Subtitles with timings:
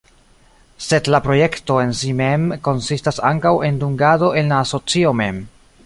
[0.85, 5.45] Sed la projekto en si mem konsistas ankaŭ en dungado en la asocio mem.